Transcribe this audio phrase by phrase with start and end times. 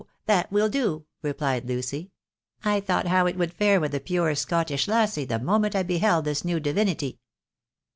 [0.25, 2.09] That will do," replied Lucy."
[2.65, 6.25] I thought how it would fare with the puir Scottish lassie the moment I beheld
[6.25, 7.19] this new divinity."